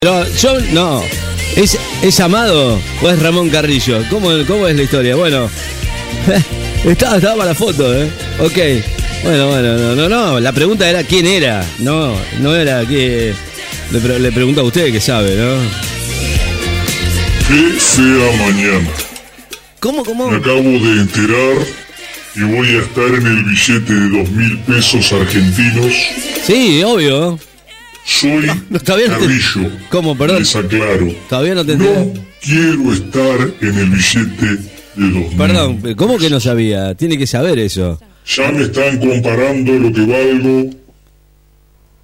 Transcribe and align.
Pero 0.00 0.24
yo, 0.36 0.60
no. 0.72 1.02
¿Es, 1.56 1.76
¿Es 2.02 2.20
Amado 2.20 2.80
o 3.02 3.10
es 3.10 3.20
Ramón 3.20 3.50
Carrillo? 3.50 4.00
¿Cómo, 4.08 4.28
cómo 4.46 4.68
es 4.68 4.76
la 4.76 4.82
historia? 4.84 5.16
Bueno, 5.16 5.50
estaba, 6.84 7.16
estaba 7.16 7.34
para 7.38 7.46
la 7.50 7.54
foto, 7.56 7.92
¿eh? 8.00 8.08
Ok. 8.38 8.56
Bueno, 9.24 9.48
bueno, 9.48 9.76
no, 9.76 9.96
no, 9.96 10.08
no. 10.08 10.38
La 10.38 10.52
pregunta 10.52 10.88
era 10.88 11.02
quién 11.02 11.26
era. 11.26 11.66
No, 11.80 12.14
no 12.38 12.54
era 12.54 12.86
que. 12.86 13.34
Le, 13.90 13.98
pre- 13.98 14.20
le 14.20 14.30
pregunto 14.30 14.60
a 14.60 14.64
usted 14.64 14.92
que 14.92 15.00
sabe, 15.00 15.34
¿no? 15.34 15.56
Qué 17.48 17.80
fea 17.80 18.36
mañana. 18.46 18.88
¿Cómo, 19.80 20.04
cómo? 20.04 20.30
Me 20.30 20.36
acabo 20.36 20.60
de 20.62 21.00
enterar 21.00 21.56
y 22.36 22.40
voy 22.42 22.68
a 22.68 22.82
estar 22.82 23.04
en 23.06 23.26
el 23.26 23.42
billete 23.42 23.92
de 23.92 24.08
dos 24.20 24.30
mil 24.30 24.58
pesos 24.60 25.12
argentinos. 25.12 25.92
Sí, 26.46 26.84
obvio. 26.84 27.40
Soy 28.10 28.46
no, 28.70 28.80
todavía 28.80 29.08
no 29.08 29.18
te- 29.18 29.26
Carrillo. 29.26 29.70
¿Cómo? 29.90 30.16
Perdón. 30.16 30.38
Les 30.38 30.56
aclaro. 30.56 31.08
Todavía 31.28 31.54
no 31.54 31.66
te. 31.66 31.76
No 31.76 32.14
quiero 32.40 32.92
estar 32.94 33.50
en 33.60 33.78
el 33.78 33.90
billete 33.90 34.46
de 34.46 34.56
dos 34.96 35.28
mil. 35.28 35.36
Perdón, 35.36 35.94
¿cómo 35.94 36.16
que 36.16 36.30
no 36.30 36.40
sabía? 36.40 36.94
Tiene 36.94 37.18
que 37.18 37.26
saber 37.26 37.58
eso. 37.58 38.00
Ya 38.34 38.50
me 38.50 38.62
están 38.62 38.98
comparando 38.98 39.72
lo 39.74 39.92
que 39.92 40.00
valgo 40.06 40.70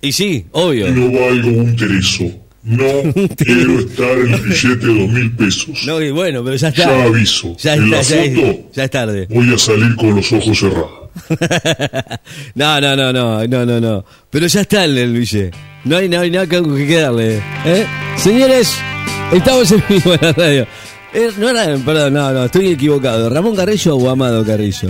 Y 0.03 0.13
sí, 0.13 0.25
y 0.45 0.47
obvio. 0.53 0.91
no 0.91 1.11
valgo 1.19 1.49
un 1.51 1.75
tereso. 1.77 2.25
No 2.65 2.85
quiero 3.37 3.79
estar 3.81 4.19
en 4.19 4.35
el 4.35 4.41
billete 4.43 4.87
de 4.87 4.99
dos 5.01 5.09
mil 5.11 5.33
pesos. 5.37 5.85
No, 5.87 6.03
y 6.03 6.11
bueno, 6.11 6.45
pero 6.45 6.57
ya 6.57 6.69
está. 6.69 6.85
Ya 6.85 7.05
aviso. 7.05 7.57
Ya 7.59 7.75
en 7.75 7.91
la 7.91 8.01
está, 8.01 8.25
ya, 8.27 8.35
foto 8.35 8.71
ya 8.75 8.85
es 8.85 8.91
tarde. 8.91 9.27
voy 9.31 9.55
a 9.55 9.59
salir 9.59 9.97
con 9.97 10.17
los 10.17 10.31
ojos 10.33 10.59
cerrados. 10.59 10.91
no, 12.55 12.81
no, 12.81 12.95
no, 12.97 13.13
no, 13.13 13.47
no, 13.47 13.65
no, 13.67 13.81
no. 13.81 14.05
Pero 14.31 14.47
ya 14.47 14.61
está 14.61 14.85
en 14.85 14.99
el 14.99 15.13
billete. 15.15 15.51
No 15.85 15.99
hay, 15.99 16.09
no 16.09 16.21
hay 16.21 16.31
nada 16.31 16.47
que, 16.47 16.63
que 16.63 16.87
quedarle. 16.87 17.43
¿eh? 17.67 17.87
Señores, 18.17 18.75
estamos 19.33 19.71
en 19.71 19.85
vivo 19.87 20.15
en 20.15 20.21
la 20.23 20.33
radio. 20.33 20.67
Eh, 21.13 21.31
no 21.39 21.51
era, 21.51 21.77
perdón, 21.85 22.15
no, 22.15 22.33
no, 22.33 22.45
estoy 22.45 22.69
equivocado. 22.69 23.29
¿Ramón 23.29 23.55
Carrillo 23.55 23.95
o 23.95 24.09
Amado 24.09 24.45
Carrillo? 24.47 24.89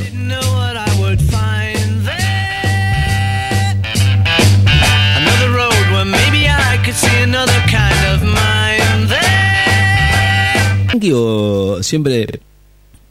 Digo, 10.95 11.83
siempre 11.83 12.41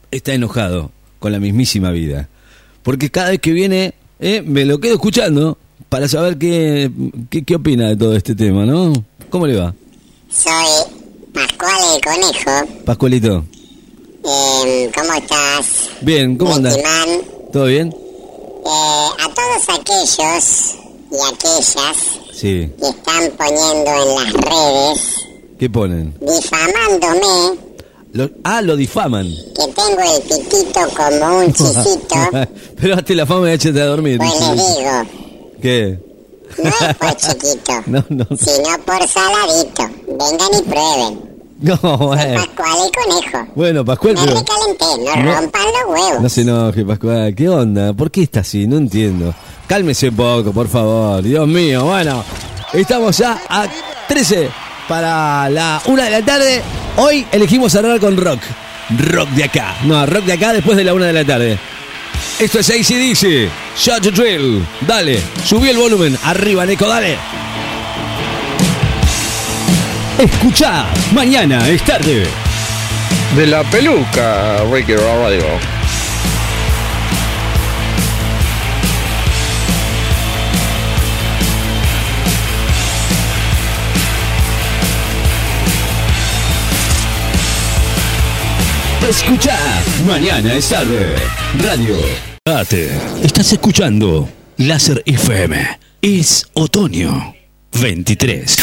está 0.09 0.33
enojado 0.33 0.91
con 1.19 1.33
la 1.33 1.39
mismísima 1.39 1.91
vida. 1.91 2.29
Porque 2.81 3.11
cada 3.11 3.31
vez 3.31 3.39
que 3.39 3.51
viene, 3.51 3.93
eh, 4.21 4.41
me 4.41 4.63
lo 4.63 4.79
quedo 4.79 4.93
escuchando 4.93 5.57
para 5.93 6.07
saber 6.07 6.39
qué, 6.39 6.89
qué, 7.29 7.43
qué 7.43 7.55
opina 7.55 7.87
de 7.89 7.95
todo 7.95 8.15
este 8.15 8.33
tema, 8.33 8.65
¿no? 8.65 8.91
¿Cómo 9.29 9.45
le 9.45 9.57
va? 9.57 9.75
Soy 10.27 10.91
Pascual 11.31 11.75
el 11.93 12.01
Conejo. 12.01 12.81
Pascualito. 12.83 13.45
Eh, 14.25 14.89
¿Cómo 14.95 15.13
estás? 15.13 15.89
Bien, 16.01 16.35
¿cómo 16.35 16.55
anda? 16.55 16.71
Mickey 16.71 16.83
Man? 16.83 17.09
¿Todo 17.53 17.65
bien? 17.65 17.89
Eh, 17.89 19.07
a 19.19 19.33
todos 19.35 19.79
aquellos 19.79 20.75
y 21.11 21.15
aquellas 21.31 21.97
Sí. 22.33 22.71
que 22.79 22.87
están 22.87 23.29
poniendo 23.37 23.91
en 23.91 24.15
las 24.15 24.33
redes, 24.33 25.15
¿Qué 25.59 25.69
ponen? 25.69 26.15
difamándome, 26.21 27.59
Lo- 28.13 28.31
ah, 28.43 28.63
lo 28.63 28.75
difaman. 28.75 29.27
que 29.27 29.67
tengo 29.75 30.01
el 30.01 30.21
pitito 30.23 30.79
como 30.97 31.37
un 31.37 31.53
chisito, 31.53 32.15
Pero 32.81 32.95
hazte 32.95 33.13
la 33.13 33.27
fama 33.27 33.51
y 33.51 33.53
échate 33.53 33.79
a 33.79 33.85
dormir. 33.85 34.17
pues 34.17 34.31
les 34.39 34.57
digo, 34.57 35.22
¿Qué? 35.63 35.97
no 36.61 36.69
es 36.69 36.95
por 36.97 37.15
chiquito, 37.15 37.73
No, 37.87 38.05
no. 38.09 38.25
sino 38.37 38.77
por 38.85 39.07
saladito. 39.07 39.89
Vengan 40.07 40.59
y 40.59 40.61
prueben. 40.69 41.33
No, 41.63 41.77
bueno. 41.77 42.41
Pascual 42.45 42.77
el 42.85 42.91
Conejo. 42.91 43.47
Bueno, 43.55 43.85
Pascual, 43.85 44.15
Me 44.15 44.21
pero... 44.25 44.35
recalenté, 44.39 44.85
no, 45.05 45.23
No. 45.23 45.35
rompan 45.39 45.61
los 45.63 45.95
huevos. 45.95 46.21
No 46.21 46.27
se 46.29 46.41
enoje, 46.41 46.83
Pascual. 46.83 47.33
¿Qué 47.33 47.47
onda? 47.47 47.93
¿Por 47.93 48.11
qué 48.11 48.23
está 48.23 48.41
así? 48.41 48.67
No 48.67 48.75
entiendo. 48.75 49.33
Cálmese 49.65 50.09
un 50.09 50.15
poco, 50.17 50.51
por 50.51 50.67
favor. 50.67 51.23
Dios 51.23 51.47
mío. 51.47 51.85
Bueno, 51.85 52.21
estamos 52.73 53.17
ya 53.17 53.41
a 53.47 53.65
13 54.09 54.49
para 54.89 55.49
la 55.49 55.81
1 55.85 56.03
de 56.03 56.09
la 56.09 56.25
tarde. 56.25 56.61
Hoy 56.97 57.25
elegimos 57.31 57.71
cerrar 57.71 57.97
con 58.01 58.17
rock. 58.17 58.41
Rock 59.11 59.29
de 59.29 59.45
acá. 59.45 59.77
No, 59.85 60.05
rock 60.05 60.25
de 60.25 60.33
acá 60.33 60.51
después 60.51 60.75
de 60.75 60.83
la 60.83 60.93
1 60.93 61.05
de 61.05 61.13
la 61.13 61.23
tarde. 61.23 61.57
Esto 62.39 62.59
es 62.59 62.69
ACDC. 62.69 63.49
Shot 63.77 64.01
the 64.01 64.11
Drill. 64.11 64.65
Dale. 64.81 65.21
Subí 65.45 65.69
el 65.69 65.77
volumen. 65.77 66.17
Arriba, 66.23 66.65
Neko, 66.65 66.87
dale. 66.87 67.17
Escucha. 70.17 70.85
Mañana 71.13 71.67
es 71.69 71.83
tarde. 71.83 72.25
De 73.35 73.47
la 73.47 73.63
peluca, 73.63 74.63
Ricky 74.71 74.95
Radio. 74.95 75.72
Escucha, 89.09 89.59
mañana 90.07 90.53
es 90.53 90.69
tarde. 90.69 91.13
Radio. 91.59 91.95
Date. 92.45 92.89
Estás 93.21 93.51
escuchando 93.51 94.29
Láser 94.57 95.03
FM. 95.05 95.79
Es 96.01 96.45
otoño 96.53 97.35
23. 97.81 98.57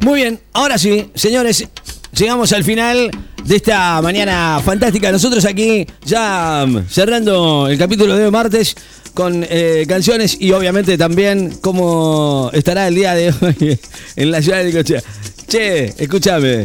Muy 0.00 0.22
bien, 0.22 0.40
ahora 0.54 0.76
sí, 0.76 1.10
señores, 1.14 1.68
llegamos 2.12 2.52
al 2.52 2.64
final 2.64 3.12
de 3.44 3.56
esta 3.56 4.02
mañana 4.02 4.60
fantástica. 4.64 5.12
Nosotros 5.12 5.44
aquí 5.44 5.86
ya 6.04 6.66
mm, 6.66 6.88
cerrando 6.88 7.68
el 7.68 7.78
capítulo 7.78 8.16
de 8.16 8.28
martes 8.28 8.74
con 9.14 9.46
eh, 9.48 9.84
canciones 9.88 10.36
y 10.40 10.50
obviamente 10.50 10.98
también 10.98 11.58
cómo 11.60 12.50
estará 12.52 12.88
el 12.88 12.96
día 12.96 13.14
de 13.14 13.32
hoy 13.40 13.78
en 14.16 14.30
la 14.32 14.42
ciudad 14.42 14.58
de 14.58 14.64
Necochea. 14.64 15.02
Che, 15.46 15.94
escúchame. 15.96 16.64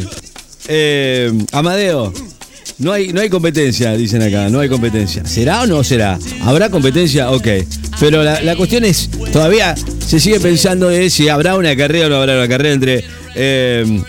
Eh, 0.68 1.32
Amadeo, 1.52 2.12
no 2.78 2.92
hay, 2.92 3.12
no 3.12 3.20
hay 3.20 3.28
competencia, 3.30 3.92
dicen 3.96 4.22
acá, 4.22 4.48
no 4.50 4.60
hay 4.60 4.68
competencia. 4.68 5.24
¿Será 5.26 5.62
o 5.62 5.66
no 5.66 5.82
será? 5.82 6.18
¿Habrá 6.42 6.68
competencia? 6.70 7.30
Ok. 7.30 7.46
Pero 7.98 8.22
la, 8.22 8.42
la 8.42 8.56
cuestión 8.56 8.84
es, 8.84 9.08
todavía 9.32 9.74
se 10.06 10.20
sigue 10.20 10.38
pensando 10.40 10.88
de 10.88 11.08
si 11.08 11.28
habrá 11.28 11.56
una 11.56 11.74
carrera 11.76 12.06
o 12.06 12.10
no 12.10 12.16
habrá 12.16 12.34
una 12.36 12.48
carrera 12.48 12.74
entre 12.74 13.04
eh, 13.34 14.02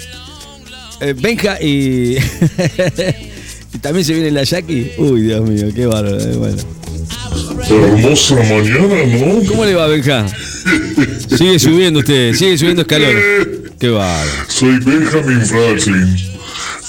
eh, 1.00 1.16
Benja 1.18 1.62
y... 1.62 2.18
y 3.74 3.78
también 3.80 4.04
se 4.06 4.14
viene 4.14 4.32
la 4.32 4.44
Jackie. 4.44 4.92
Uy, 4.98 5.22
Dios 5.22 5.48
mío, 5.50 5.68
qué 5.74 5.86
bárbaro. 5.86 6.20
eh, 6.20 6.36
Bueno. 6.36 6.58
Hermosa 7.70 8.36
mañana, 8.36 9.26
¿no? 9.26 9.44
¿Cómo 9.48 9.66
le 9.66 9.74
va, 9.76 9.88
Benja? 9.88 10.26
Sigue 11.38 11.58
subiendo 11.60 12.00
usted, 12.00 12.34
sigue 12.34 12.58
subiendo 12.58 12.82
escalones. 12.82 13.24
Qué 13.80 13.90
bárbaro. 13.90 14.30
Soy 14.50 14.78
Benjamin 14.80 15.42
Franklin. 15.46 16.18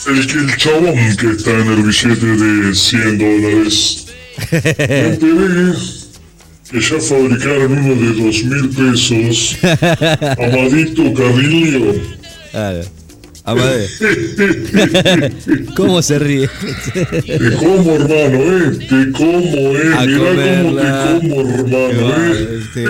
El, 0.09 0.19
el 0.21 0.57
chabón 0.57 1.17
que 1.17 1.31
está 1.33 1.51
en 1.51 1.69
el 1.69 1.83
billete 1.83 2.27
de 2.27 2.75
100 2.75 3.19
dólares. 3.19 4.07
Me 4.53 5.09
enteré 5.09 5.73
que 6.71 6.81
ya 6.81 7.01
fabricaron 7.01 7.73
uno 7.73 7.95
de 7.95 8.23
2 8.23 8.45
mil 8.45 8.69
pesos. 8.71 9.57
Amadito 10.39 11.13
Carrillo. 11.15 11.95
Amadeo. 13.51 13.89
¿Cómo 15.77 16.03
se 16.03 16.19
ríe? 16.19 16.49
Te 17.27 17.53
como, 17.57 17.95
hermano, 17.95 18.39
¿eh? 18.43 18.79
Te 18.89 19.13
como, 19.13 19.77
¿eh? 19.77 19.95
A 19.97 20.05
Mirá 20.05 20.19
comerla. 20.19 21.19
cómo 21.21 21.43
te 21.45 21.63
como, 21.63 21.69
Qué 21.69 21.95
hermano, 21.95 22.15
¿eh? 22.17 22.61
este, 22.61 22.85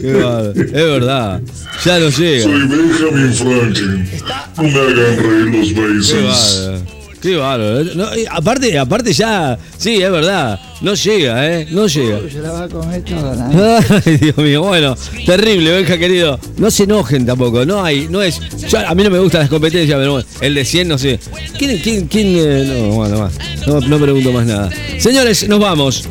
qué. 0.00 0.66
Es 0.66 0.72
verdad. 0.72 1.40
Ya 1.84 1.98
no 1.98 2.08
llega. 2.10 2.42
Soy 2.44 2.66
Benjamin 2.68 3.32
Franklin. 3.34 4.08
No 4.56 4.62
me 4.62 4.68
hagan 4.70 5.16
reír 5.16 5.76
los 5.76 6.10
Qué 6.10 6.20
bárbaro. 6.22 6.99
Qué 7.20 7.36
bárbaro. 7.36 7.84
No, 7.94 8.16
y 8.16 8.24
aparte, 8.30 8.78
aparte 8.78 9.12
ya, 9.12 9.58
sí, 9.76 10.02
es 10.02 10.10
verdad. 10.10 10.58
No 10.80 10.94
llega, 10.94 11.46
¿eh? 11.52 11.66
No 11.70 11.86
llega. 11.86 12.18
Se 12.30 12.38
la 12.40 12.50
va 12.52 12.64
a 12.64 12.68
comer 12.68 13.02
toda 13.02 13.34
la 13.36 13.78
Ay, 14.06 14.16
Dios 14.16 14.36
mío, 14.38 14.62
bueno, 14.62 14.96
terrible, 15.26 15.70
Benja 15.72 15.98
querido. 15.98 16.40
No 16.56 16.70
se 16.70 16.84
enojen 16.84 17.26
tampoco, 17.26 17.66
no 17.66 17.84
hay, 17.84 18.08
no 18.08 18.22
es. 18.22 18.40
yo- 18.68 18.78
a 18.88 18.94
mí 18.94 19.02
no 19.04 19.10
me 19.10 19.18
gustan 19.18 19.42
las 19.42 19.50
competencias, 19.50 19.98
pero 19.98 20.12
bueno, 20.12 20.26
el 20.40 20.54
de 20.54 20.64
100 20.64 20.88
no 20.88 20.96
sé. 20.96 21.20
¿Quién, 21.58 21.78
quién, 21.78 22.06
quién? 22.06 22.26
eh, 22.38 22.64
no, 22.88 22.94
bueno, 22.94 23.18
más. 23.18 23.32
No, 23.66 23.80
no 23.80 23.98
pregunto 23.98 24.32
más 24.32 24.46
nada. 24.46 24.70
Señores, 24.98 25.46
nos 25.46 25.60
vamos. 25.60 26.04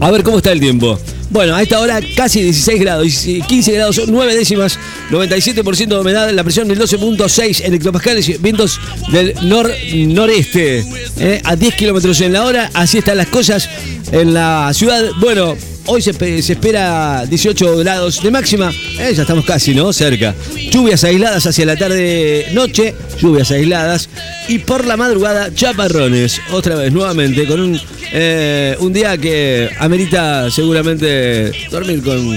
A 0.00 0.10
ver 0.10 0.22
cómo 0.24 0.38
está 0.38 0.50
el 0.50 0.58
tiempo. 0.60 0.98
Bueno, 1.30 1.54
a 1.54 1.62
esta 1.62 1.80
hora 1.80 2.00
casi 2.16 2.42
16 2.42 2.80
grados, 2.80 3.26
y 3.26 3.42
15 3.42 3.72
grados, 3.72 4.00
9 4.06 4.34
décimas, 4.34 4.78
97% 5.10 5.86
de 5.86 5.98
humedad, 5.98 6.30
la 6.30 6.42
presión 6.42 6.68
1012.6 6.68 7.72
hectopascales, 7.74 8.40
vientos 8.40 8.80
del 9.12 9.34
nor 9.42 9.70
noreste, 9.92 10.84
eh, 11.18 11.40
a 11.44 11.54
10 11.54 11.74
kilómetros 11.74 12.20
en 12.22 12.32
la 12.32 12.44
hora. 12.44 12.70
Así 12.72 12.98
están 12.98 13.18
las 13.18 13.28
cosas 13.28 13.68
en 14.10 14.32
la 14.32 14.72
ciudad. 14.72 15.04
Bueno, 15.20 15.54
hoy 15.88 16.00
se, 16.02 16.14
pe- 16.14 16.40
se 16.42 16.52
espera 16.54 17.24
18 17.28 17.76
grados 17.78 18.22
de 18.22 18.30
máxima. 18.30 18.70
Eh, 18.98 19.12
ya 19.14 19.22
estamos 19.22 19.44
casi, 19.44 19.74
¿no? 19.74 19.92
Cerca. 19.92 20.34
Lluvias 20.70 21.02
aisladas 21.04 21.46
hacia 21.46 21.66
la 21.66 21.76
tarde-noche, 21.76 22.94
lluvias 23.20 23.50
aisladas. 23.50 24.08
Y 24.48 24.58
por 24.60 24.86
la 24.86 24.96
madrugada, 24.96 25.52
chaparrones. 25.54 26.40
Otra 26.52 26.76
vez, 26.76 26.92
nuevamente, 26.92 27.46
con 27.46 27.60
un, 27.60 27.80
eh, 28.12 28.76
un 28.80 28.92
día 28.92 29.18
que 29.18 29.70
amerita 29.78 30.50
seguramente 30.50 31.52
dormir 31.70 32.02
con, 32.02 32.36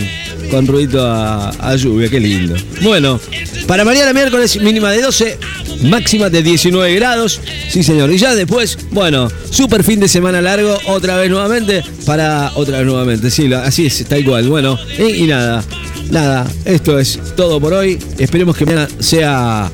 con 0.51 0.67
ruido 0.67 1.07
a, 1.07 1.49
a 1.49 1.75
lluvia. 1.77 2.09
Qué 2.09 2.19
lindo. 2.19 2.55
Bueno, 2.81 3.19
para 3.65 3.85
mañana 3.85 4.13
miércoles, 4.13 4.61
mínima 4.61 4.91
de 4.91 5.01
12, 5.01 5.37
máxima 5.83 6.29
de 6.29 6.43
19 6.43 6.93
grados. 6.95 7.39
Sí, 7.69 7.81
señor. 7.83 8.11
Y 8.11 8.17
ya 8.17 8.35
después, 8.35 8.77
bueno, 8.91 9.29
super 9.49 9.83
fin 9.83 9.99
de 10.01 10.09
semana 10.09 10.41
largo, 10.41 10.77
otra 10.87 11.15
vez 11.17 11.29
nuevamente, 11.29 11.83
para 12.05 12.51
otra 12.55 12.79
vez 12.79 12.85
nuevamente. 12.85 13.31
Sí, 13.31 13.51
así 13.53 13.85
es, 13.85 14.05
tal 14.05 14.23
cual. 14.25 14.49
Bueno, 14.49 14.77
y, 14.99 15.23
y 15.23 15.27
nada, 15.27 15.63
nada, 16.11 16.45
esto 16.65 16.99
es 16.99 17.17
todo 17.35 17.59
por 17.61 17.73
hoy. 17.73 17.97
Esperemos 18.19 18.55
que 18.57 18.65
mañana 18.65 18.89
sea 18.99 19.71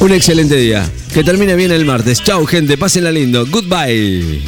un 0.00 0.12
excelente 0.12 0.56
día. 0.56 0.84
Que 1.14 1.22
termine 1.22 1.54
bien 1.54 1.70
el 1.70 1.84
martes. 1.84 2.20
Chau, 2.20 2.44
gente, 2.44 2.76
pásenla 2.76 3.12
lindo. 3.12 3.46
Goodbye. 3.46 4.42